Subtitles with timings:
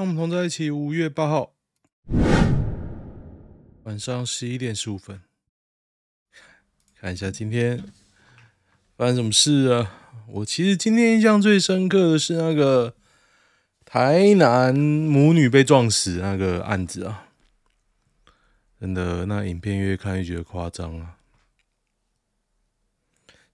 [0.00, 0.70] 让我们同在一起。
[0.70, 1.52] 五月八号
[3.82, 5.20] 晚上十一点十五分，
[6.98, 7.84] 看一下今天
[8.96, 10.24] 发生什么事啊？
[10.28, 12.94] 我其实今天印象最深刻的是那个
[13.84, 17.28] 台南母女被撞死那个案子啊，
[18.80, 21.18] 真的，那影片越看越觉得夸张啊。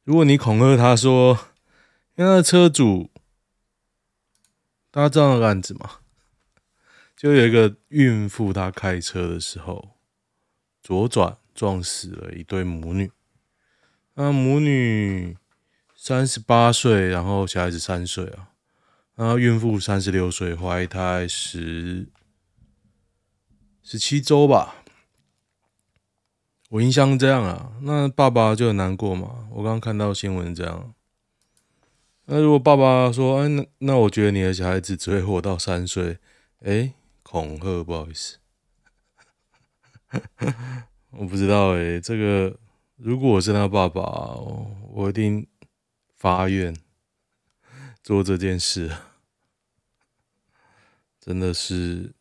[0.04, 1.36] 如果你恐吓他说，
[2.14, 3.10] 因为那个车主，
[4.92, 5.90] 大家知道那个案子吗？
[7.26, 9.96] 就有一个孕妇，她开车的时候
[10.80, 13.10] 左转撞死了一对母女。
[14.14, 15.36] 那母女
[15.96, 18.50] 三十八岁，然后小孩子三岁啊。
[19.16, 22.06] 然后孕妇三十六岁，怀胎十
[23.82, 24.84] 十七周吧。
[26.68, 29.48] 我印象这样啊，那爸爸就很难过嘛。
[29.50, 30.94] 我刚刚看到新闻这样，
[32.26, 36.18] 那如果爸爸说：“哎，那那我觉得你的小孩子只会活到三岁。”
[36.64, 36.94] 哎，
[37.28, 38.38] 恐吓，不好意思，
[41.10, 41.98] 我不知道哎。
[41.98, 42.56] 这个
[42.94, 44.00] 如果我是他爸爸，
[44.92, 45.44] 我一定
[46.14, 46.72] 发愿
[48.00, 48.92] 做这件事，
[51.20, 52.12] 真的是。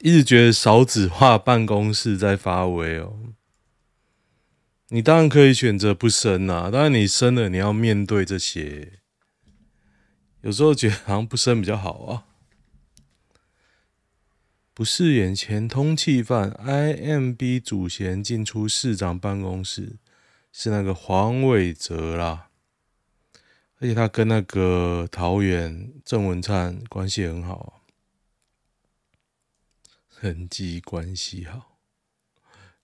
[0.00, 3.34] 一直觉得少子化办公室在发威哦。
[4.88, 9.00] 你当然可以选择不生啊，当然你生了，你要面对这些。
[10.40, 12.24] 有时候觉得好像不生比较好啊。
[14.76, 19.96] 不是眼前通缉犯，IMB 主嫌进出市长办公室，
[20.52, 22.50] 是那个黄伟哲啦。
[23.78, 27.80] 而且他跟那个桃园郑文灿关系很好。
[30.20, 31.78] 人际关系好，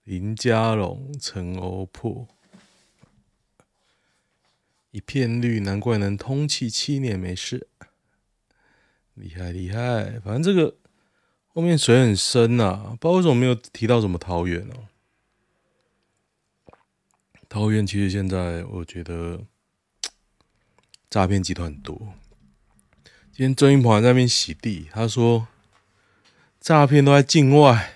[0.04, 2.26] 林佳龙、陈欧珀
[4.92, 7.68] 一片绿，难怪能通气七年没事，
[9.12, 10.18] 厉害厉害！
[10.20, 10.78] 反正这个
[11.52, 14.88] 后面水很深呐、不知道为什么没有提到什么桃园哦。
[17.48, 19.40] 桃园其实现在我觉得
[21.10, 22.14] 诈骗集团很多。
[23.32, 25.48] 今天郑云鹏在那边洗地，他说。
[26.60, 27.94] 诈骗都在境外，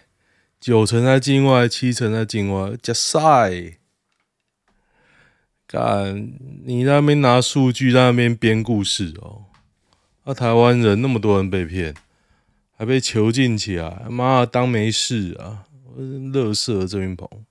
[0.58, 2.76] 九成在境外，七成在境外。
[2.82, 3.78] 加赛，
[5.68, 9.44] 干你在那边拿数据，在那边编故事哦。
[10.24, 11.94] 那、啊、台湾人那么多人被骗，
[12.78, 15.64] 还被囚禁起来，妈当没事啊！
[16.30, 17.46] 乐色郑云鹏，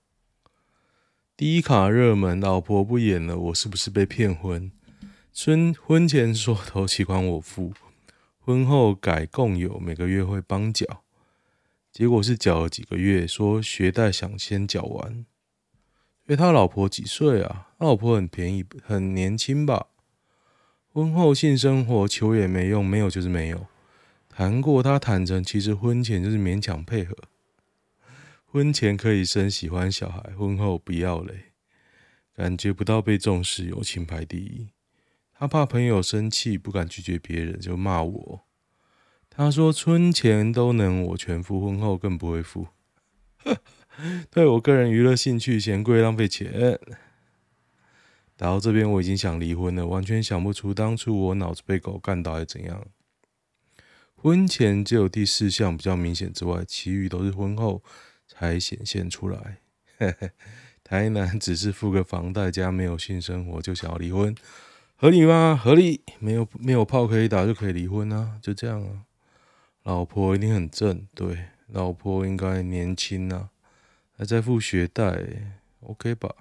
[1.35, 4.71] 低卡热门，老婆不演了，我是不是被骗婚？
[5.35, 7.73] 婚婚前说头期款我付，
[8.39, 11.01] 婚后改共有，每个月会帮缴。
[11.91, 15.11] 结果是缴了几个月，说学贷想先缴完。
[15.11, 17.69] 因为他老婆几岁啊？
[17.79, 19.87] 他老婆很便宜，很年轻吧？
[20.93, 23.65] 婚后性生活求也没用，没有就是没有。
[24.37, 27.15] 谈过，他坦诚，其实婚前就是勉强配合。
[28.43, 31.53] 婚前可以生喜欢小孩，婚后不要嘞。
[32.35, 34.67] 感觉不到被重视，友情排第一。
[35.31, 38.41] 他怕朋友生气，不敢拒绝别人，就骂我。
[39.29, 42.67] 他说：“春前都能我全付，婚后更不会付。
[44.29, 46.77] 对我个人娱乐兴趣嫌贵，浪费钱。
[48.35, 52.85] 打到这边我已经想离婚了，完全想不出当初我脑子被狗干到还是怎样。
[54.25, 57.83] 婚前只有第四项比较明显之外，其余都是婚后
[58.27, 59.57] 才显现出来。
[60.83, 64.35] 台南只是付个房贷加没有性生活就想要离婚，
[64.95, 65.55] 合理吗？
[65.55, 69.05] 合理，没有没有炮可以打就可以离婚啊，就这样啊。”
[69.85, 73.51] 老婆一定很正，对，老婆应该年轻啊，
[74.17, 75.23] 还在付学贷
[75.81, 76.33] ，OK 吧？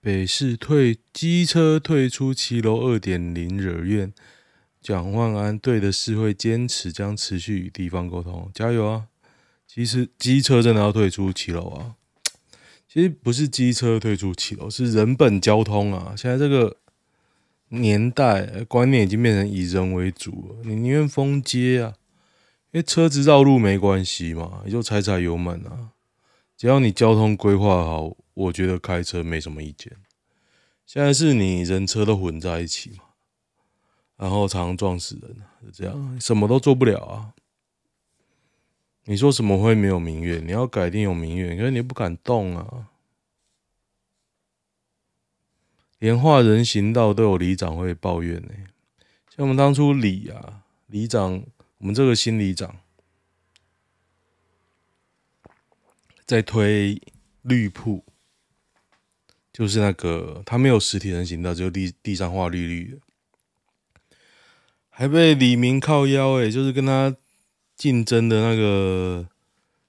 [0.00, 4.12] 北市退机车退出骑楼二点零惹怨，
[4.80, 9.06] 蒋万安对的是会坚持将持续与地方沟通，加油啊！
[9.66, 11.94] 其实机车真的要退出骑楼啊！
[12.88, 16.14] 其实不是机车退出骑楼，是人本交通啊！
[16.16, 16.76] 现在这个。
[17.72, 21.94] 年代观念已经变成以人为主了，你宁愿封街啊，
[22.72, 25.90] 因为车子绕路没关系嘛，你就踩踩油门啊，
[26.56, 29.96] 只要你交通规划好，我觉得开车没什么意见。
[30.86, 33.04] 现在是你人车都混在一起嘛，
[34.16, 37.34] 然后常常撞死人，就这样，什么都做不了啊。
[39.04, 40.46] 你说什么会没有民怨？
[40.46, 42.88] 你要改定有民怨，可是你不敢动啊。
[45.98, 48.52] 连化人行道都有里长会抱怨呢，
[49.28, 51.44] 像我们当初里啊，里长，
[51.78, 52.76] 我们这个新里长
[56.24, 57.00] 在推
[57.42, 58.04] 绿铺，
[59.52, 62.98] 就是那个他没有实体人行道，只有地地上画绿绿的，
[64.88, 67.16] 还被李明靠腰诶，就是跟他
[67.76, 69.28] 竞争的那个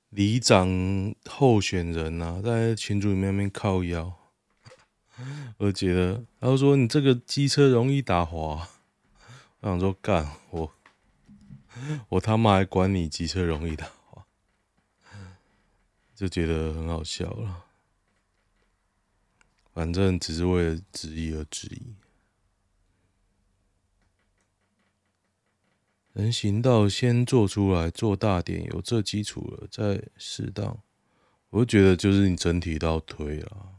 [0.10, 4.14] 里长候选人啊，在群组里面面靠腰，
[5.58, 8.68] 我觉得他就说你这个机车容易打滑，
[9.60, 10.72] 我想说干我
[12.10, 14.24] 我他妈还管你机车容易打滑，
[16.16, 17.66] 就觉得很好笑了。
[19.74, 21.96] 反正只是为了质疑而质疑。
[26.14, 30.80] 人行道先做出来，做大点，有这基础了，再适当。
[31.52, 33.76] 我就觉得就是你整体都要推了，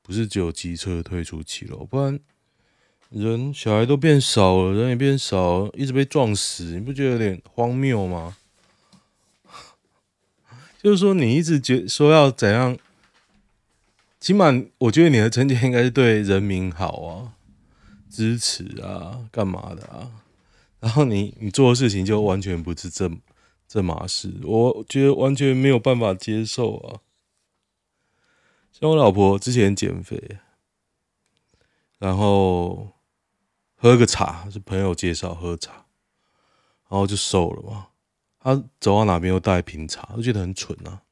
[0.00, 2.18] 不是只有机车推出骑楼，不然
[3.10, 8.36] 人小孩都变少了，人也变少，一直被撞死，你不觉得有点荒谬吗？
[10.82, 12.78] 就是说你一直觉说要怎样？
[14.24, 14.46] 起码
[14.78, 17.34] 我觉得你的成绩应该是对人民好啊，
[18.08, 20.10] 支持啊，干嘛的啊？
[20.80, 23.20] 然后你你做的事情就完全不是正
[23.68, 27.00] 正码事，我觉得完全没有办法接受啊。
[28.72, 30.38] 像我老婆之前减肥，
[31.98, 32.94] 然后
[33.74, 35.84] 喝个茶是朋友介绍喝茶，
[36.88, 37.88] 然后就瘦了嘛。
[38.40, 41.02] 她走到哪边都带瓶茶，我觉得很蠢啊。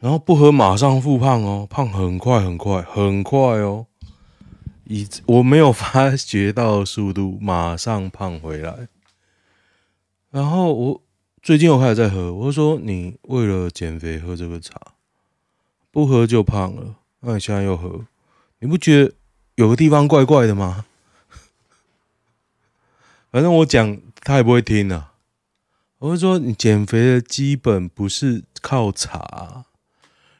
[0.00, 3.86] 然后不喝马上复胖哦，胖很快很快很快哦，
[4.84, 8.88] 以我没有发觉到速度，马上胖回来。
[10.30, 11.02] 然后我
[11.42, 14.78] 最近我开始在喝，我说你为了减肥喝这个茶，
[15.90, 18.04] 不喝就胖了，那你现在又喝，
[18.60, 19.12] 你不觉得
[19.56, 20.84] 有个地方怪怪的吗？
[23.32, 25.14] 反正我讲他也不会听啊。
[25.98, 29.64] 我就说你减肥的基本不是靠茶。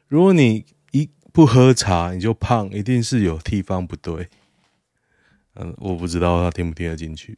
[0.08, 4.28] 如果你一不喝茶你就胖，一定是有地方不对。
[5.55, 7.37] 嗯，我不知道他听不听得进去，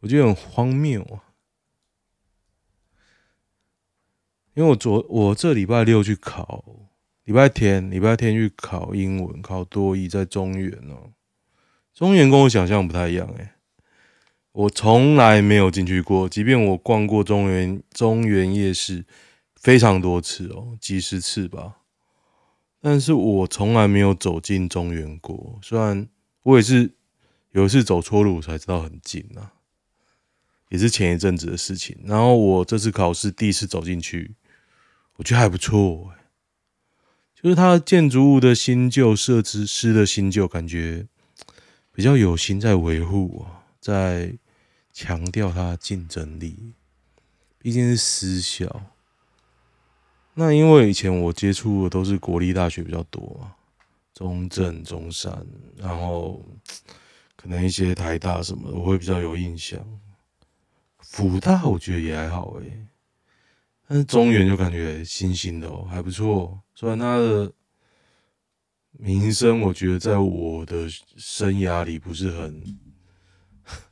[0.00, 1.22] 我觉得很荒谬啊。
[4.54, 6.64] 因为我昨我这礼拜六去考，
[7.24, 11.10] 礼拜天礼拜天去考英文，考多一在中原哦。
[11.92, 13.50] 中原跟我想象不太一样诶，
[14.52, 19.04] 我从来没有进去过，即便我逛过中原中原夜市。
[19.64, 21.76] 非常多次哦，几十次吧，
[22.82, 25.58] 但是我从来没有走进中原过。
[25.62, 26.06] 虽然
[26.42, 26.92] 我也是
[27.52, 29.54] 有一次走错路才知道很近啊，
[30.68, 31.96] 也是前一阵子的事情。
[32.04, 34.34] 然后我这次考试第一次走进去，
[35.16, 36.26] 我觉得还不错哎，
[37.34, 41.06] 就是它建筑物的新旧、设置师的新旧，感觉
[41.90, 44.36] 比较有心在维护啊，在
[44.92, 46.74] 强调它的竞争力，
[47.58, 48.90] 毕竟是私校。
[50.34, 53.54] 那因为以前我接触的都是国立大学比较多嘛，
[54.12, 55.46] 中正、中山，
[55.76, 56.44] 然后
[57.36, 59.78] 可能一些台大什么的，我会比较有印象。
[60.98, 62.86] 辅大我觉得也还好诶，
[63.86, 66.60] 但是中原就感觉新兴的哦，还不错。
[66.74, 67.52] 虽然它的
[68.90, 72.78] 名声，我觉得在我的生涯里不是很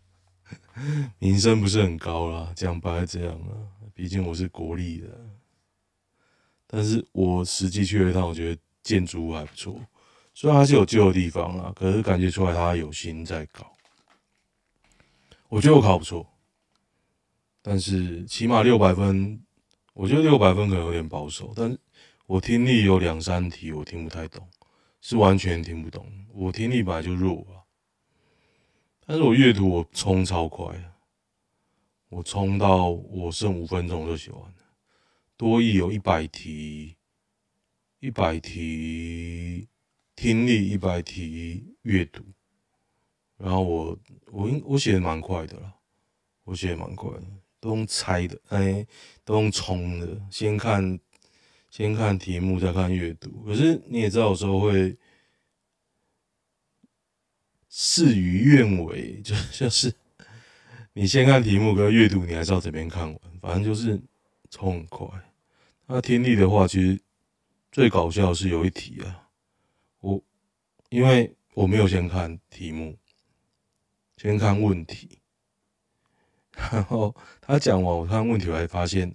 [1.21, 3.55] 名声不是很高啦，讲白这样啊，
[3.95, 5.09] 毕竟我是国立的。
[6.75, 9.79] 但是我实际去了一趟，我觉得建筑物还不错，
[10.33, 13.71] 虽然还是有旧的地方啊，可是感觉出来他有心在搞。
[15.51, 16.27] 我觉得我考不错，
[17.61, 19.39] 但是起码六百分，
[19.93, 21.53] 我觉得六百分可能有点保守。
[21.55, 21.77] 但
[22.25, 24.49] 我听力有两三题我听不太懂，
[25.03, 26.11] 是完全听不懂。
[26.33, 27.61] 我听力本来就弱啊，
[29.05, 30.65] 但是我阅读我冲超快，
[32.09, 34.55] 我冲到我剩五分钟就写完了。
[35.43, 36.95] 多益有一百题，
[37.99, 39.67] 一百题
[40.15, 42.23] 听力，一百题阅读，
[43.39, 43.99] 然后我
[44.31, 45.75] 我应我写的蛮快的啦，
[46.45, 47.25] 我写的蛮快的，
[47.59, 48.87] 都用猜的，哎，
[49.25, 51.01] 都用冲的，先看
[51.71, 53.43] 先看题目，再看阅读。
[53.45, 54.97] 可是你也知道，有时候会
[57.69, 59.93] 事与愿违，就就是
[60.93, 64.01] 你先看题目，跟阅读你还是要这边看完，反正就是
[64.49, 65.09] 冲很快。
[65.87, 67.01] 那听力的话，其实
[67.71, 69.29] 最搞笑的是有一题啊，
[70.01, 70.23] 我
[70.89, 72.97] 因为我没有先看题目，
[74.17, 75.19] 先看问题，
[76.73, 79.15] 然后他讲完我看问题，我还发现，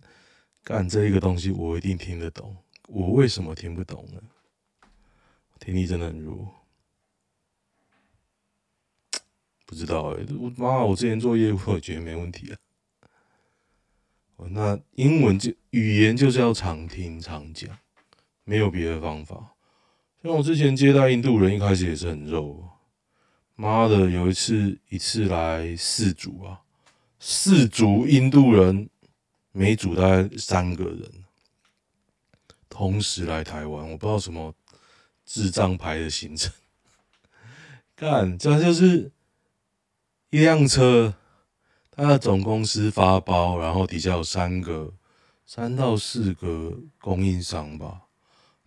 [0.64, 2.56] 干这一个东西我一定听得懂，
[2.88, 4.22] 我为什么听不懂呢？
[5.60, 6.54] 听力真的很弱，
[9.66, 12.58] 不知道哎、我妈，我之前做业务，我觉得没问题啊。
[14.50, 17.70] 那英文就语言就是要常听常讲，
[18.44, 19.56] 没有别的方法。
[20.22, 22.64] 像我之前接待印度人，一开始也是很肉。
[23.56, 26.62] 妈的，有一次一次来四组啊，
[27.20, 28.90] 四组印度人，
[29.52, 31.12] 每组大概三个人，
[32.70, 34.54] 同时来台湾，我不知道什么
[35.26, 36.54] 智障牌的行程。
[37.98, 39.12] 干，这就是
[40.30, 41.16] 一辆车，
[41.98, 44.94] 他的总公司发包，然后底下有三个、
[45.48, 48.04] 三到四个供应商吧，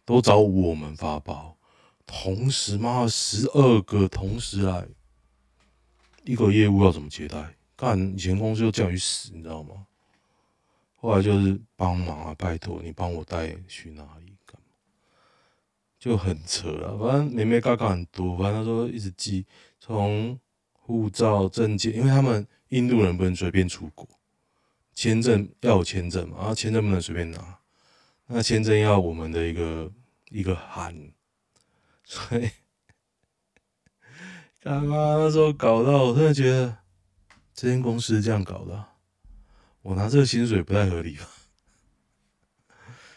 [0.05, 1.57] 都找我们发包。
[2.05, 4.85] 同时嘛，十二个同时来，
[6.25, 7.55] 一个业务要怎么接待？
[7.77, 9.87] 干，以前公司就叫你死，你知道吗？
[10.97, 14.75] 后来就是帮忙啊，拜托你帮我带去哪里干嘛？
[16.01, 19.47] 就很扯啊，反正眉眉角角很多，反正他说一直寄，
[19.79, 20.37] 从
[20.73, 24.09] 护照、证件，因为他们印度人不能随便出国，
[24.95, 27.59] 签证要有签证嘛，然后签证不能随便拿，
[28.27, 29.93] 那签证要我们的一个
[30.31, 31.12] 一个函。
[32.05, 32.50] 所以，
[34.61, 36.79] 干嘛那时候搞到我真的觉得
[37.55, 38.85] 这间公司这样搞的，
[39.83, 41.29] 我拿这个薪水不太合理吧？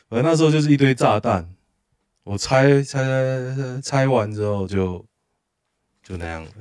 [0.10, 1.56] 反正那时候就是一堆炸弹，
[2.24, 5.04] 我拆拆拆拆拆完之后就
[6.04, 6.52] 就那样了。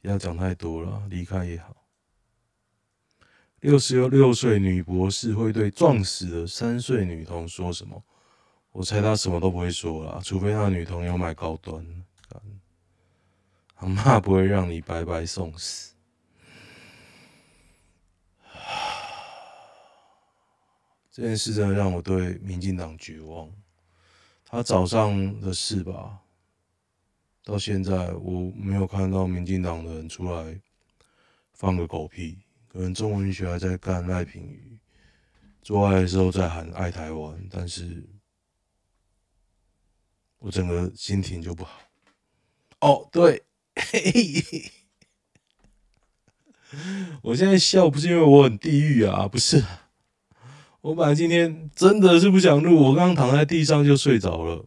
[0.00, 1.76] 不要讲太多了，离开也好。
[3.60, 8.02] 六十六岁女博士会对撞死的三岁女童说什么？
[8.72, 11.84] 我猜他什么都不会说啦，除非他女童有买高端。
[13.76, 15.94] 阿妈不会让你白白送死。
[21.10, 23.50] 这件事真的让我对民进党绝望。
[24.44, 26.20] 他早上的事吧，
[27.50, 30.60] 到现在我没有看到民进党的人出来
[31.52, 32.38] 放个狗屁。
[32.68, 34.78] 可能中文学还在干赖品妤，
[35.60, 38.06] 做爱的时候在喊爱台湾，但是。
[40.38, 41.82] 我整个心情就不好。
[42.80, 43.42] 哦，对，
[43.74, 44.72] 嘿嘿嘿，
[47.20, 49.62] 我现在笑不是因为我很地狱啊，不是。
[50.80, 54.64] 我本来今天真的是不想录，我刚刚躺在地上就睡着了，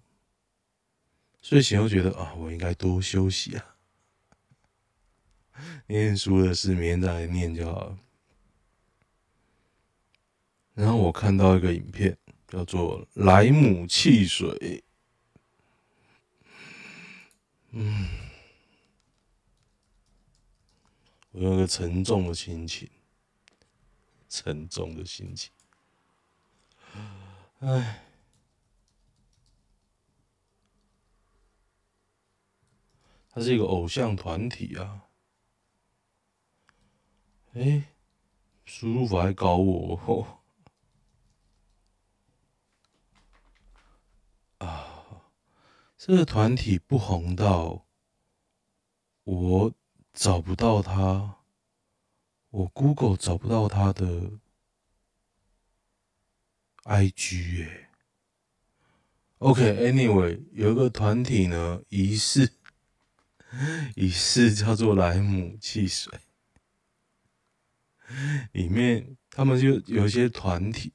[1.53, 3.75] 睡醒后觉得啊，我应该多休息啊。
[5.85, 7.99] 念书的事明天再来念就好了。
[10.73, 12.17] 然后我看到一个影片，
[12.47, 14.83] 叫做莱姆汽水。
[17.69, 18.09] 嗯，
[21.33, 22.89] 我有个沉重的心情，
[24.27, 25.51] 沉重的心情。
[27.59, 28.02] 唉，
[33.33, 35.07] 他是一个偶像团体啊。
[37.53, 37.83] 哎，
[38.63, 40.39] 输入法还搞我哦。
[44.65, 45.23] 啊
[45.97, 47.85] 这个团体不红到
[49.23, 49.73] 我
[50.13, 51.37] 找不到他，
[52.49, 54.33] 我 Google 找不到他的
[56.83, 57.89] IG 耶。
[59.37, 62.51] OK，Anyway，有一个团体呢，疑似
[63.95, 66.11] 疑似叫做莱姆汽水，
[68.51, 70.91] 里面他们就有一些团体。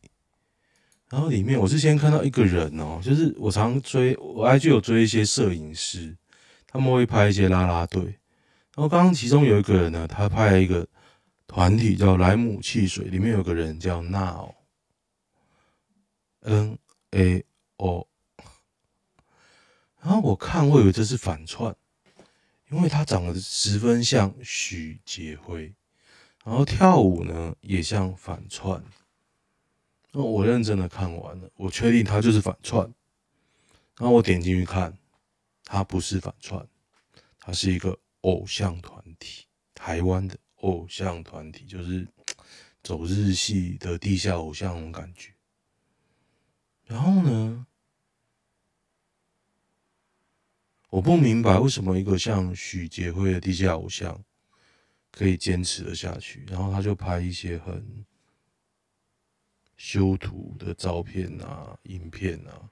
[1.09, 6.15] 然后里面我是先看到一个人哦，就是我常追我还就有追一些摄影师，
[6.67, 8.03] 他们会拍一些啦啦队。
[8.75, 10.87] 然后刚刚其中有一个人呢，他拍了一个
[11.47, 14.49] 团体叫莱姆汽水，里面有个人叫 Nao，N
[17.13, 17.47] A
[17.77, 18.07] O。
[20.01, 21.75] 然后我看我以为这是反串，
[22.71, 25.75] 因为他长得十分像许杰辉，
[26.45, 28.83] 然后跳舞呢也像反串。
[30.13, 32.83] 那我认真的看完了，我确定他就是反串。
[33.97, 34.97] 然后我点进去看，
[35.65, 36.67] 他不是反串，
[37.39, 42.07] 他是一个偶像团体，台湾的偶像团体，就是
[42.83, 45.33] 走日系的地下偶像那种感觉。
[46.87, 47.67] 然后呢，
[50.89, 54.23] 我不明白为什么一个像许杰辉的地下偶像
[55.11, 58.05] 可以坚持的下去，然后他就拍一些很。
[59.81, 62.69] 修图的照片啊，影片啊，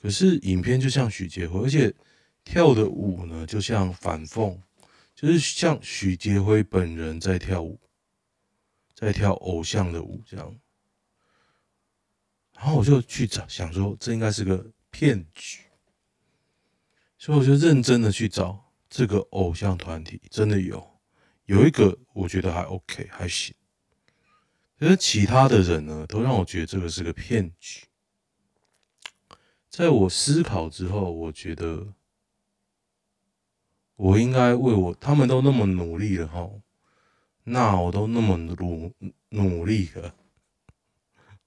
[0.00, 1.92] 可是影片就像许杰辉，而且
[2.44, 4.56] 跳的舞呢，就像反讽，
[5.16, 7.80] 就是像许杰辉本人在跳舞，
[8.94, 10.56] 在跳偶像的舞这样。
[12.54, 15.62] 然后我就去找，想说这应该是个骗局，
[17.18, 21.00] 所以我就认真的去找这个偶像团体，真的有，
[21.46, 23.52] 有一个我觉得还 OK，还行。
[24.78, 27.86] 可是其他的人呢，都让我觉得这个是个骗局。
[29.68, 31.94] 在我思考之后，我觉得
[33.96, 36.48] 我应该为我他们都那么努力了哈，
[37.42, 38.94] 那我都那么努
[39.30, 40.14] 努力了，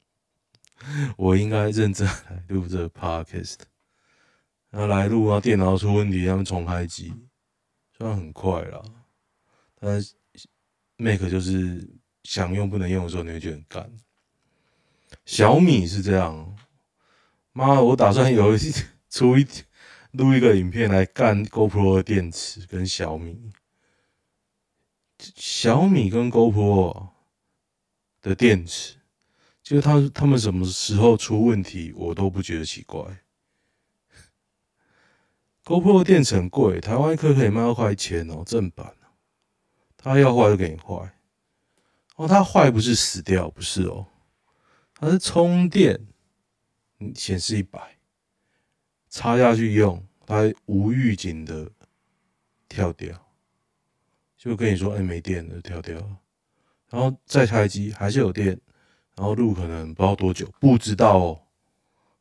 [1.15, 3.70] 我应该认真来录这个 podcast。
[4.71, 7.13] 然后来录啊，电脑出问题，他们重开机，
[7.95, 8.81] 虽然很快啦，
[9.79, 10.15] 但是
[10.97, 11.87] Mac 就是
[12.23, 13.91] 想用不能用的时候，你会觉得很干。
[15.25, 16.55] 小米是这样。
[17.51, 18.59] 妈，我打算有一
[19.09, 19.45] 出一
[20.11, 23.51] 录一个影片来干 GoPro 的电池跟小米，
[25.19, 27.09] 小米跟 GoPro
[28.21, 28.95] 的电池，
[29.61, 33.03] 就是他他们什么时候出问题，我都不觉得奇怪。
[35.65, 38.93] GoPro 电池很贵，台湾一颗可以卖到快一千哦，正版，
[39.97, 41.13] 它要坏就给你坏。
[42.15, 44.05] 哦，它坏不是死掉，不是哦，
[44.95, 46.07] 它是充电。
[47.15, 47.97] 显示一百，
[49.09, 51.67] 插下去用，它无预警的
[52.69, 53.19] 跳掉，
[54.37, 55.97] 就跟你说：“哎、欸，没电了，跳掉。”
[56.91, 58.49] 然后再开机还是有电，
[59.15, 61.41] 然后录可能不知道多久，不知道哦，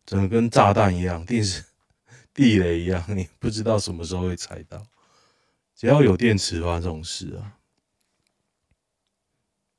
[0.06, 1.62] 整个跟炸弹一样，定时
[2.32, 4.82] 地雷一样，你不知道什么时候会踩到。
[5.75, 7.56] 只要有电池发生这种事啊，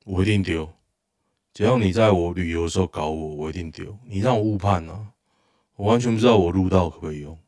[0.04, 0.68] 我一定丢。
[1.54, 3.98] 只要你在我旅游的时候搞我，我一定丢。
[4.04, 5.12] 你让我误判啊！
[5.76, 7.38] 我完全不知道我录到可不可以用。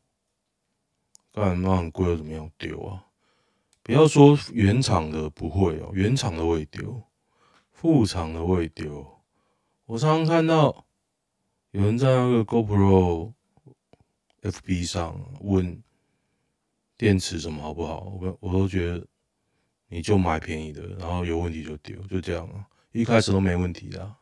[1.33, 2.49] 干嘛很贵又怎么样？
[2.57, 3.05] 丢啊！
[3.83, 7.03] 不要说原厂的不会哦，原厂的会丢，
[7.71, 9.05] 副厂的会丢。
[9.85, 10.85] 我常常看到
[11.71, 13.33] 有人在那个 GoPro
[14.45, 15.81] FB 上问
[16.95, 19.05] 电池什么好不好，我我都觉得
[19.87, 22.67] 你就买便宜的，然后有问题就丢，就这样啊。
[22.91, 24.15] 一开始都没问题的，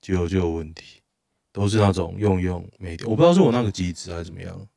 [0.00, 1.02] 结果就有问题，
[1.50, 4.68] 都是那种用用没电，我不知道是我那个机子还是怎么样，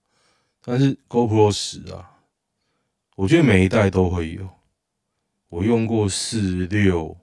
[0.62, 2.20] 但是 GoPro 10啊，
[3.16, 4.50] 我觉得每一代都会有。
[5.48, 7.16] 我用过四六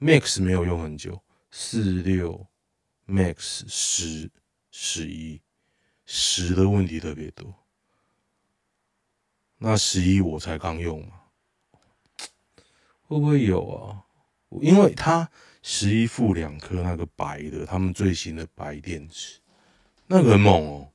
[0.00, 2.44] Max 没有用很久，四六
[3.06, 4.28] Max 十
[4.72, 5.40] 十一
[6.06, 7.52] 十的问题特别多，
[9.58, 11.20] 那十一我才刚用嘛，
[13.02, 14.02] 会不会有啊？
[14.60, 15.28] 因为它
[15.62, 19.40] 十一副两颗那个白的，他们最新的白电池，
[20.06, 20.92] 那个很猛哦。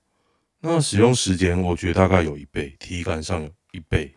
[0.61, 4.15] 那使用时间我觉得大概有一倍，体感上有一倍，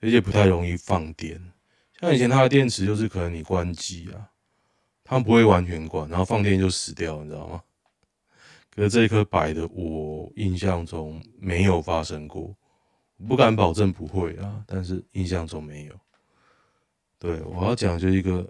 [0.00, 1.52] 而且不太容易放电。
[2.00, 4.30] 像以前它的电池就是可能你关机啊，
[5.02, 7.62] 它不会完全关，然后放电就死掉，你知道吗？
[8.78, 12.56] 可是这一颗白的，我印象中没有发生过，
[13.26, 16.00] 不敢保证不会啊，但是印象中没有。
[17.18, 18.48] 对，我要讲就一个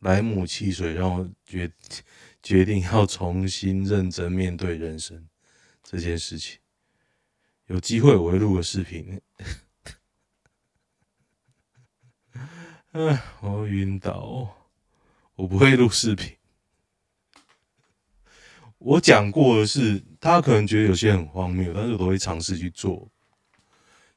[0.00, 1.70] 莱姆汽水，让我决
[2.42, 5.24] 决定要重新认真面对人生
[5.84, 6.58] 这件事情。
[7.66, 9.20] 有机会我会录个视频。
[12.90, 14.52] 哎，我晕倒，
[15.36, 16.36] 我不会录视频。
[18.84, 23.08] 我讲过的是，他可能觉得有些很荒谬，但是我都会尝试去做。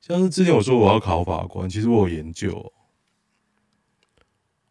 [0.01, 2.73] 像是之前我说我要考法官，其实我有研究。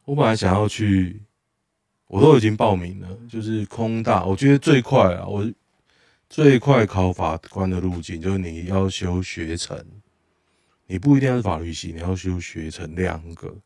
[0.05, 1.23] 我本来想要去，
[2.09, 4.25] 我都已经报名了，就是空大。
[4.25, 5.49] 我觉得最快啊，我
[6.29, 9.83] 最快考法官的路径就是你要修学程，
[10.87, 13.57] 你不一定要是法律系，你要修学程两个，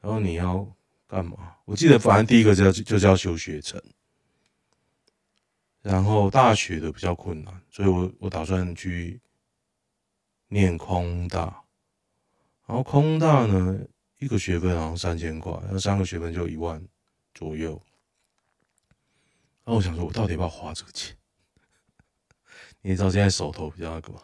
[0.00, 0.66] 然后你要
[1.06, 1.54] 干嘛？
[1.64, 3.80] 我记得反正第一个就叫就叫修学程，
[5.82, 9.20] 然后大学的比较困难，所以我我打算去
[10.48, 11.64] 念空大，
[12.66, 13.80] 然后空大呢。
[14.20, 16.86] 一个学分好像三千块，那三个学分就一万
[17.32, 17.70] 左右。
[19.64, 21.16] 然后我想说，我到底要不要花这个钱？
[22.82, 24.20] 你知道现在手头比较那个嘛。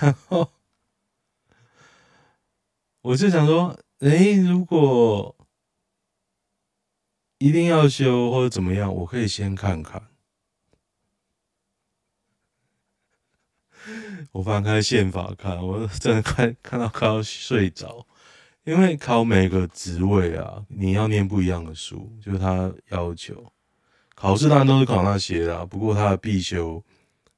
[0.00, 0.52] 然后
[3.00, 5.36] 我就想说，哎，如果
[7.40, 10.08] 一定要修或者怎么样，我可以先看看。
[14.32, 18.06] 我翻开宪法看，我真的看看到快要睡着，
[18.64, 23.50] 因为考每个职位啊，你要念不一样的书，就是他要求。
[24.14, 26.84] 考试当然都是考那些啦，不过他的必修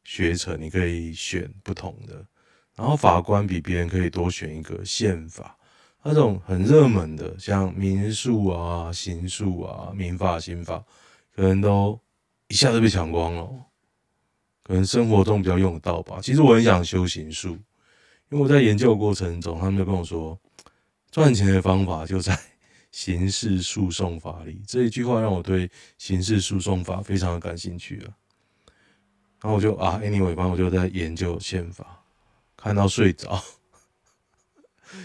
[0.03, 2.27] 学程你可以选不同的。
[2.75, 5.57] 然后法官比别人可以多选一个宪法，
[6.05, 10.85] 那种很热门的，像民诉啊、刑诉啊、民法、刑法，
[11.35, 11.99] 可能都
[12.49, 13.49] 一下子被抢光了。
[14.65, 16.19] 可能生活中比较用得到吧。
[16.23, 17.59] 其实我很想修刑诉，因
[18.31, 20.39] 为我在研究过程中，他们就跟我说，
[21.11, 22.39] 赚钱的方法就在
[22.91, 24.63] 刑事诉讼法里。
[24.67, 28.15] 这一句话让我对刑事诉讼法非常的感兴趣啊。
[29.41, 32.05] 然后我就啊，anyway，反正我就在研究宪法，
[32.57, 33.43] 看到睡着。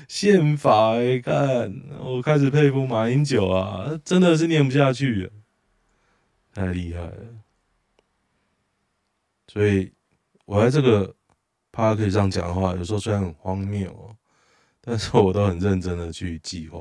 [0.07, 5.29] 宪法哎，看我开始佩服马英九啊，真的是念不下去啊，
[6.53, 7.15] 太厉害了。
[9.47, 9.91] 所以
[10.45, 11.15] 我在这个
[11.71, 14.15] podcast 上讲的话，有时候虽然很荒谬哦，
[14.81, 16.79] 但是我都很认真的去计划。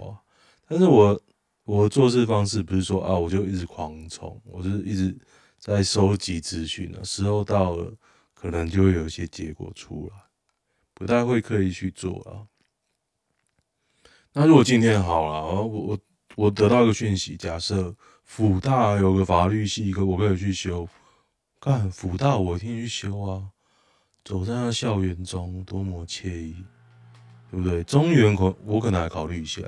[0.69, 1.21] 但是我
[1.65, 5.17] 我做事方式不是说啊，我就一直狂冲，我就是一直。
[5.59, 7.93] 在收集资讯的，时候到了，
[8.35, 10.17] 可能就会有一些结果出来，
[10.95, 12.47] 不太会刻意去做啊。
[14.39, 15.99] 那如果今天好了，我我
[16.35, 20.87] 我得到一个讯息，假设辅大有个法律系，可我可以去修，
[21.59, 23.49] 干辅大我一定去修啊。
[24.23, 26.55] 走在那校园中，多么惬意，
[27.51, 27.83] 对不对？
[27.85, 29.63] 中原可我可能还考虑一下，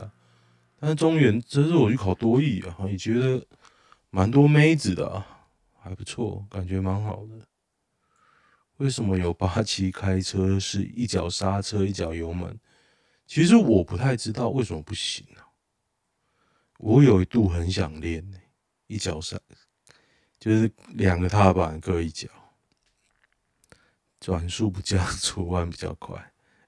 [0.78, 3.42] 但是中原这是我去考多艺啊，也觉得
[4.10, 5.26] 蛮多妹子的啊。
[5.80, 7.32] 还不错，感觉蛮好的。
[8.76, 12.60] 为什么有八七开车是一脚刹车一脚油门？
[13.28, 15.44] 其实我不太知道为什么不行、啊？
[16.78, 18.38] 我有一度很想练呢，
[18.86, 19.38] 一脚刹，
[20.40, 22.26] 就是两个踏板各一脚，
[24.18, 26.16] 转速不降， 出弯比较快。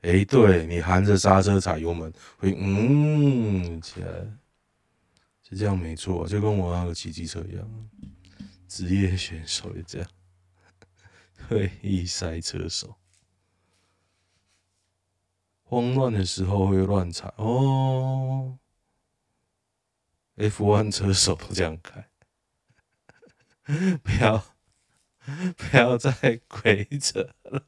[0.03, 4.09] 哎、欸，对，你含着刹车踩油门会嗯起来，
[5.49, 7.91] 是这样没错，就跟我那个骑机车一样。
[8.69, 10.11] 职业选手也这样，
[11.37, 12.95] 退役赛车手，
[15.71, 18.59] 慌乱的时候会乱踩哦。
[20.37, 22.09] F1 车手都这样开，
[24.03, 24.45] 不要
[25.57, 27.63] 不要再鬼扯了，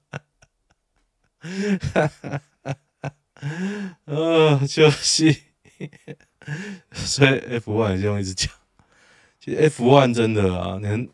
[1.38, 3.14] 哈哈哈哈
[4.06, 5.44] 哦，休息，
[6.92, 8.50] 所以 F1 就一直讲。
[9.38, 11.08] 其实 F1 真的啊，能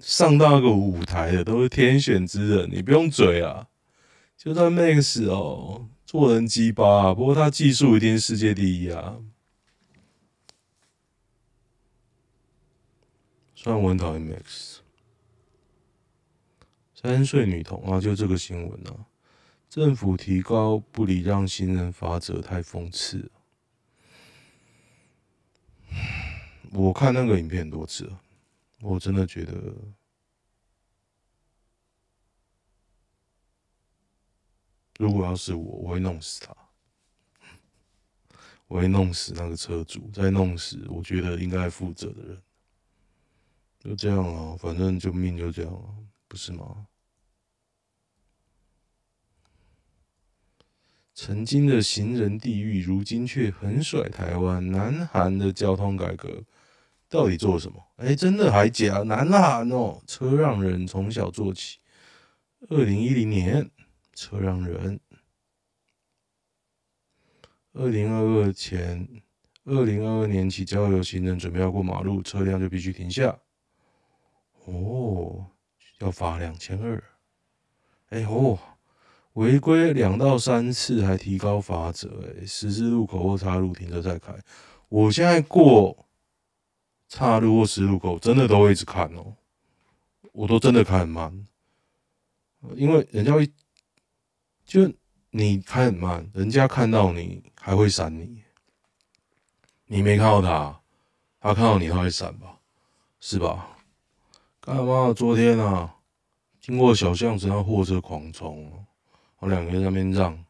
[0.00, 3.68] 上到个舞台的都是天选之人，你不用嘴啊。
[4.36, 9.16] 就算 Max 哦，做人鸡巴，不过他技术一定是世界第一啊。
[13.54, 14.76] 虽然我很讨厌 Max，
[16.94, 19.06] 三岁女童啊，就这个新闻啊，
[19.68, 23.30] 政府提高不礼让行人罚则，太讽刺。
[26.72, 28.20] 我看那个影片很多次了，
[28.82, 29.52] 我真的觉得，
[34.98, 36.56] 如果要是我，我会弄死他，
[38.66, 42.42] 我会弄死那个车主，再弄死我觉得应该负责的人，
[43.78, 45.94] 就这样啊，反正就命就这样了，
[46.28, 46.86] 不是吗？
[51.14, 54.70] 曾经的行人地狱，如今却横甩台湾。
[54.70, 56.44] 南韩的交通改革。
[57.08, 57.82] 到底做什么？
[57.96, 58.98] 哎、真的还假？
[59.04, 61.78] 南韩哦，车让人从小做起。
[62.68, 63.70] 二零一零年，
[64.16, 64.98] 车让人。
[67.74, 69.06] 二零二二前，
[69.64, 73.38] 二零二二年起，交流行人准备要过马路，车辆就必须停下。
[74.64, 75.46] 哦，
[75.98, 77.04] 要罚两千二。
[78.08, 78.58] 哎哦，
[79.34, 82.08] 违规两到三次还提高罚则。
[82.40, 84.34] 哎，十字路口或岔路停车再开。
[84.88, 86.02] 我现在过。
[87.08, 89.36] 岔路或十字路口真的都会一直看哦，
[90.32, 91.46] 我都真的开很慢，
[92.74, 93.48] 因为人家会，
[94.66, 94.92] 就
[95.30, 98.42] 你开很慢，人家看到你还会闪你，
[99.86, 100.80] 你没看到他，
[101.40, 102.58] 他看到你他会闪吧，
[103.20, 103.78] 是吧？
[104.60, 105.12] 干嘛？
[105.12, 105.94] 昨天啊，
[106.60, 108.84] 经过小巷子，那货车狂冲，
[109.38, 110.44] 我两个人在那边让，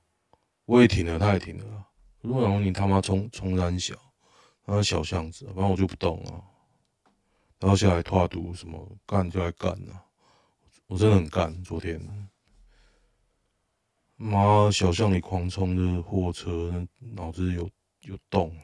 [0.64, 1.86] 我也停了，他也停了，
[2.22, 3.94] 如果然后你他妈冲冲三小。
[4.68, 6.44] 那小巷子，反正我就不动了。
[7.60, 10.02] 然后下来拖毒什么干就来干了，
[10.88, 11.62] 我真的很干。
[11.62, 12.00] 昨天，
[14.16, 17.68] 妈小巷里狂冲的货车，脑子有
[18.00, 18.56] 有洞。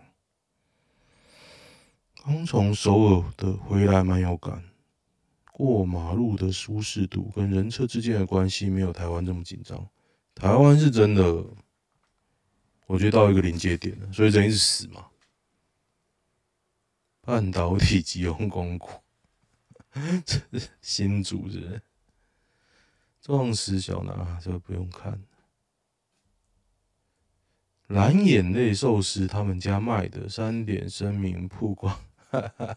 [2.25, 4.65] 刚从首尔的回来，蛮有感。
[5.53, 9.87] 过马路的舒适度跟人车之间的关系没有台湾这么紧张。
[10.35, 11.45] 台湾是真的，
[12.87, 15.09] 我觉得到一个临界点了，所以人一直死嘛。
[17.21, 18.88] 半导体集用公股，
[20.25, 21.83] 这是新主人，
[23.21, 25.23] 壮实小男孩，这个不用看。
[27.92, 31.94] 蓝眼泪寿司他们家卖的三点声明曝光，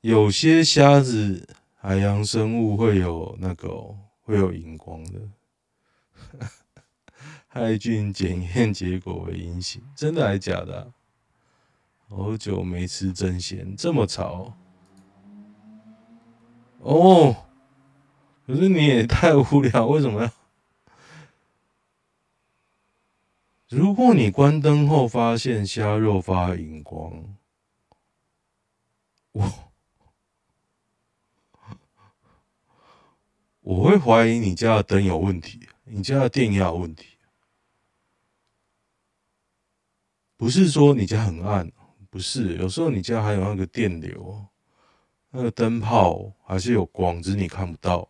[0.00, 3.68] 有些虾子海洋生物会有那个、
[4.22, 5.20] 会有荧光的，
[7.48, 10.92] 害菌检验结果为阴性，真的还是假的、
[12.08, 14.56] 好久没吃真鲜，这么潮
[16.78, 17.34] 哦！
[18.46, 20.30] 可是你也太无聊，为什么要？
[23.68, 27.36] 如果你关灯后发现虾肉发荧光，
[29.32, 29.52] 我
[33.60, 37.18] 我会怀疑你家的灯有问题，你家的电压有问题。
[40.36, 41.72] 不是说你家很暗，
[42.08, 44.46] 不是，有时候你家还有那个电流，
[45.30, 48.08] 那个灯泡还是有光，只是你看不到。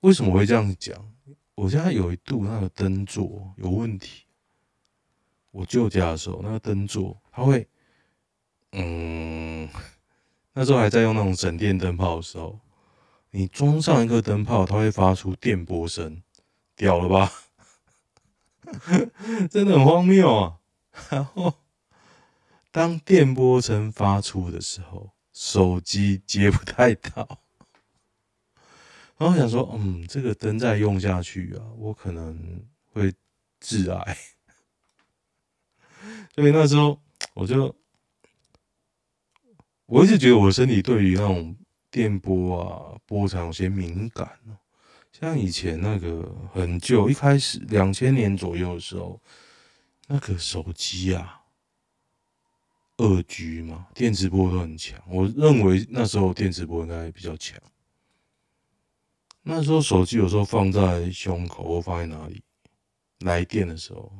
[0.00, 1.14] 为什么会这样讲？
[1.58, 4.22] 我家有一度那个灯座有问题。
[5.50, 7.66] 我舅家的时候，那个灯座它会，
[8.70, 9.68] 嗯，
[10.52, 12.60] 那时候还在用那种省电灯泡的时候，
[13.32, 16.22] 你装上一个灯泡，它会发出电波声，
[16.76, 17.32] 屌了吧？
[19.50, 20.60] 真的很荒谬啊！
[21.10, 21.54] 然后，
[22.70, 27.40] 当电波声发出的时候，手机接不太到。
[29.18, 33.12] 然后想说，嗯，这个灯再用下去啊，我可能会
[33.58, 34.16] 致癌。
[36.34, 37.00] 所以那时候，
[37.34, 37.74] 我就
[39.86, 41.56] 我一直觉得我身体对于那种
[41.90, 44.38] 电波啊、波长有些敏感。
[45.10, 49.20] 像以前那个很旧，一开始两千年左右的时候，
[50.06, 51.42] 那个手机啊，
[52.98, 55.02] 二 G 嘛，电磁波都很强。
[55.08, 57.58] 我认为那时候电磁波应该比较强。
[59.50, 62.42] 那时候手机有时候放在胸口或放在哪里，
[63.20, 64.12] 来电的时候，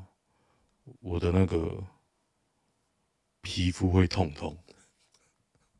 [1.00, 1.84] 我的那个
[3.42, 4.56] 皮肤会痛痛。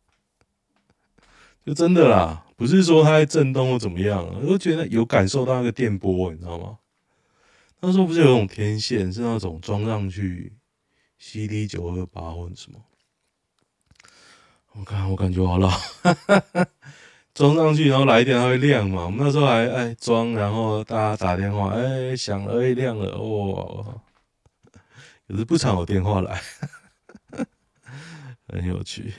[1.65, 6.79] 就真的啦，不是说它在震动或怎么样，我就觉得有感受到那个电波，你知道吗？
[7.81, 10.53] 那时候不是有种天线，是那种装上去
[11.19, 12.85] CD 九二八或者什么？
[14.73, 15.71] 我看我感觉好老，
[17.39, 19.05] 装上去然后来电它会亮嘛？
[19.05, 24.01] 我们那时候还爱装，然后大家打电话，哎、响了，哎、亮了，哦，
[25.29, 26.43] 可是不常有电话来，
[28.49, 29.15] 很有趣。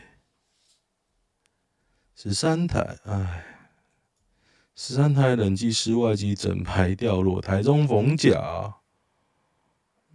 [2.13, 3.45] 十三台，哎，
[4.75, 8.37] 十三台冷气室外机整排掉落，台中逢甲，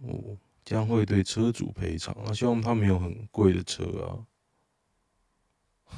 [0.03, 2.31] 哦，将会对车主赔偿啊！
[2.31, 4.29] 希望他没有很贵的车啊，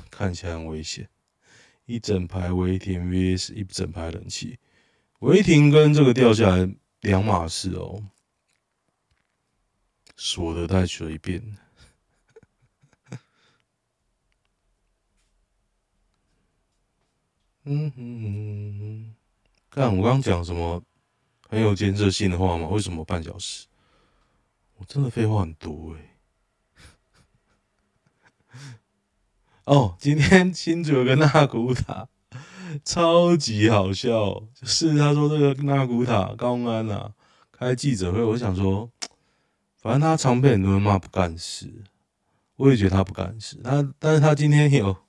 [0.10, 1.10] 看起来很危险。
[1.88, 4.60] 一整排违停 vs 一整排冷气，
[5.20, 6.70] 违停跟这个掉下来
[7.02, 8.04] 两码事哦，
[10.18, 11.42] 说的太随便。
[17.70, 19.16] 嗯嗯嗯嗯，
[19.70, 20.84] 看我刚刚讲什么
[21.50, 22.68] 很有建设性的话吗？
[22.68, 23.66] 为什么半小时？
[24.76, 26.17] 我真的废话很多哎、欸。
[29.68, 32.08] 哦，今天新竹有个纳古塔，
[32.86, 34.42] 超级好笑。
[34.56, 37.12] 就是他说这个纳古塔高安啊，
[37.52, 38.90] 开记者会，我想说，
[39.84, 41.84] 反正他常被很多人骂不干事，
[42.56, 43.58] 我也觉得他不干事。
[43.62, 44.96] 他，但是他今天有。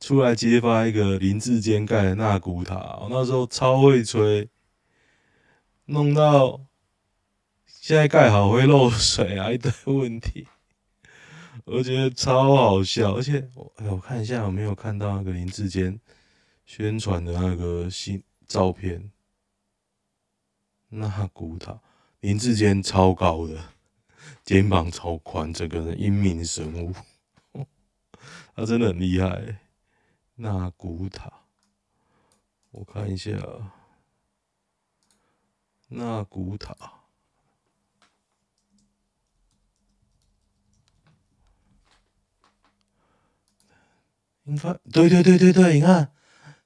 [0.00, 4.48] 出来揭发一个林志坚盖的纳古塔，那时候超会吹，
[5.84, 6.62] 弄到
[7.66, 10.48] 现在盖好会漏水啊，一堆问题，
[11.72, 13.14] 我觉得超好笑。
[13.14, 16.00] 而且我哎，我看一下有没有看到那个林志坚
[16.66, 19.10] 宣传的那个新照片，
[20.88, 21.80] 纳古塔，
[22.20, 23.62] 林志坚超高的，
[24.44, 26.92] 肩膀超宽，整个人英明神武，
[28.56, 29.58] 他真的很厉害。
[30.34, 31.30] 纳古塔，
[32.70, 33.30] 我看一下，
[35.88, 36.99] 纳古塔，
[44.92, 46.12] 对对对对对，你看，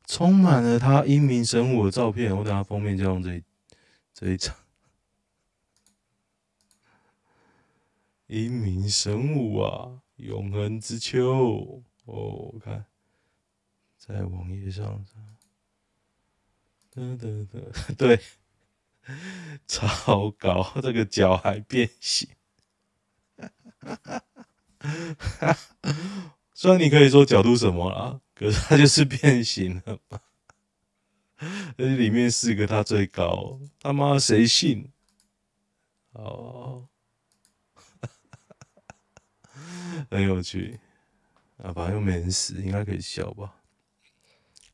[0.06, 2.36] 充满了他英明神武的照片。
[2.36, 3.42] 我等下封面就用这
[4.12, 4.54] 这一张，
[8.26, 12.86] 英明神武啊，永恒之秋哦，我看。
[13.96, 15.02] 在网页上，
[16.90, 17.62] 对对对，
[17.96, 18.20] 对，
[19.66, 22.28] 超高，这个脚还变形。
[26.54, 30.20] 虽然你可以说角度什么啦，可是它就是变形了嘛。
[31.76, 34.88] 而且里面四个他最高，他妈谁信？
[36.12, 36.86] 哦，
[40.08, 40.78] 很有趣
[41.58, 43.56] 啊，反正又没人死，应该可以笑吧。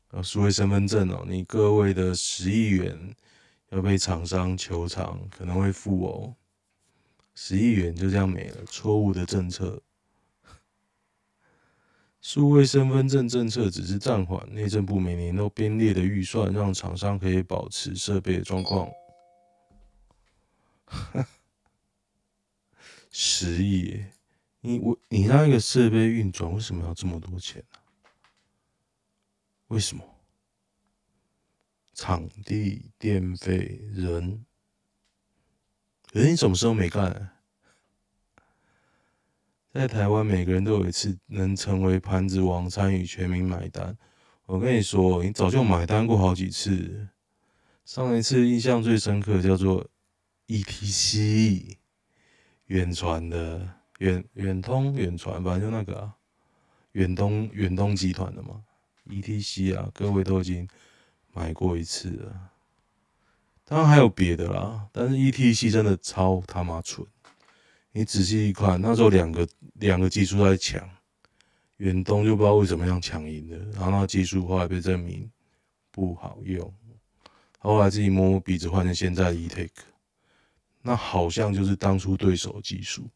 [0.09, 3.15] 啊，数位身份证哦，你各位的十亿元
[3.69, 6.35] 要被厂商求偿，可能会付哦。
[7.33, 9.81] 十亿元就这样没了，错误的政策。
[12.21, 18.89] 数位身份证政策只是暂缓，内政部每年都编列的预算，让厂商可以保持设备的状况。
[23.09, 24.05] 十亿，
[24.61, 27.79] 你我你让一个设备运转，为什么要这么多钱呢？
[29.67, 30.03] 为什么？
[31.93, 34.45] 场地、电费、人，
[36.11, 37.29] 可是你什么时候没干？
[39.73, 43.97] 在台湾，每个人都有一次能成为盘子王，参与全民买单。
[44.45, 47.07] 我跟你说，你早就买单过好几次。
[47.85, 49.87] 上一次印象最深刻叫做
[50.47, 51.77] ETC，
[52.65, 53.65] 远传的
[53.99, 56.15] 远远通远传，反正就那个啊，
[56.91, 58.61] 远东远东集团的嘛
[59.07, 60.67] ，ETC 啊，各位都已经
[61.31, 62.51] 买过一次了。
[63.63, 67.07] 当然还有别的啦，但是 ETC 真的超他妈蠢。
[67.91, 70.89] 你仔细一看，那时候两个两个技术在抢，
[71.77, 75.29] 远东就不知道为什么样抢赢的，然后那技术后来被证明
[75.91, 76.73] 不好用，
[77.59, 79.69] 后来自己摸摸鼻子换成现在的 eTech，
[80.81, 83.09] 那好像就是当初对手技术。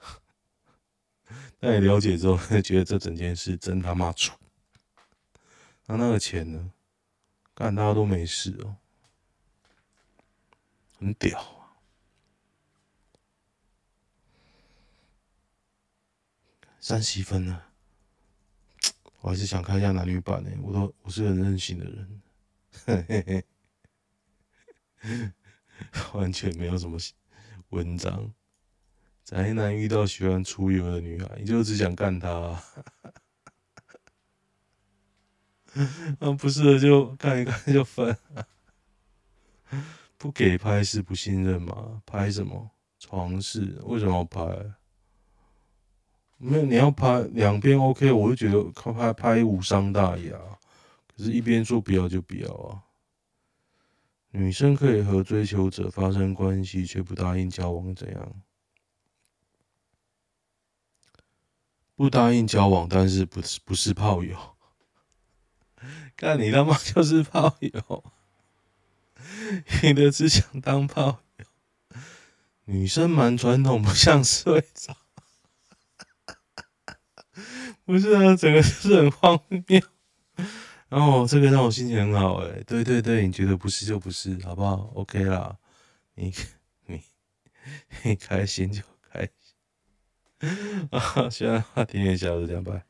[1.60, 4.36] 那你了解之后， 觉得这整件事真他妈蠢。
[5.86, 6.72] 那那个钱呢？
[7.54, 8.76] 干大家都没事哦，
[10.98, 11.55] 很屌。
[16.88, 17.60] 三十分呢，
[19.20, 20.50] 我还是想看一下男女版呢。
[20.62, 22.22] 我都我是很任性的人，
[22.84, 23.44] 嘿嘿
[25.00, 25.32] 嘿，
[26.14, 26.96] 完全没有什么
[27.70, 28.32] 文章。
[29.24, 32.62] 宅男遇到喜欢出游的女孩，你就只想干她啊？
[36.38, 38.16] 不是的，就看一看就分。
[40.16, 42.00] 不给拍是不信任吗？
[42.06, 42.70] 拍什么
[43.00, 43.76] 床事？
[43.86, 44.72] 为什么要拍？
[46.38, 50.38] 没有，你要拍两边 OK，我就觉得拍拍无伤大雅。
[51.16, 52.82] 可是，一边说不要就不要啊。
[54.32, 58.42] 女生可以和追求者发生关系，却不答应交往，怎样？
[61.94, 64.36] 不答应交往，但是不是不是炮友？
[66.16, 68.04] 看你他妈就是炮友，
[69.82, 71.46] 你的只想当炮友。
[72.66, 74.94] 女生蛮传统，不像睡着。
[77.86, 79.80] 不是啊，整个就是很荒谬。
[80.88, 85.56] 然 后这个让我心情很好哎、对对对，你觉得不是就不是，好不好？OK 啦，
[86.14, 86.32] 你
[86.86, 87.00] 你
[88.04, 89.28] 你开心就开
[90.40, 90.88] 心。
[90.90, 92.84] 啊，现在话题也小，就这样拜。